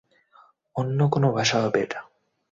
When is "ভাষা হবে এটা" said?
1.31-1.99